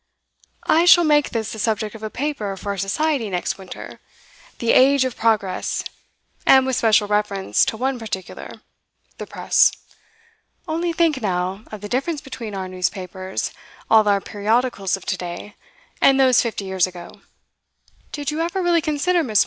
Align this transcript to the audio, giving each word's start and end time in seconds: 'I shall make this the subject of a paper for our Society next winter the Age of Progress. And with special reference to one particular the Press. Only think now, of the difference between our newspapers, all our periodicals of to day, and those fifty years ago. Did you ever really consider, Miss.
'I 0.65 0.85
shall 0.85 1.03
make 1.03 1.29
this 1.29 1.53
the 1.53 1.59
subject 1.59 1.93
of 1.93 2.01
a 2.01 2.09
paper 2.09 2.57
for 2.57 2.71
our 2.71 2.77
Society 2.79 3.29
next 3.29 3.59
winter 3.59 3.99
the 4.57 4.71
Age 4.71 5.05
of 5.05 5.15
Progress. 5.15 5.83
And 6.43 6.65
with 6.65 6.75
special 6.75 7.07
reference 7.07 7.63
to 7.65 7.77
one 7.77 7.99
particular 7.99 8.49
the 9.19 9.27
Press. 9.27 9.71
Only 10.67 10.91
think 10.91 11.21
now, 11.21 11.65
of 11.71 11.81
the 11.81 11.89
difference 11.89 12.19
between 12.19 12.55
our 12.55 12.67
newspapers, 12.67 13.53
all 13.91 14.07
our 14.07 14.19
periodicals 14.21 14.97
of 14.97 15.05
to 15.05 15.17
day, 15.17 15.53
and 16.01 16.19
those 16.19 16.41
fifty 16.41 16.65
years 16.65 16.87
ago. 16.87 17.21
Did 18.11 18.31
you 18.31 18.39
ever 18.39 18.63
really 18.63 18.81
consider, 18.81 19.21
Miss. 19.21 19.39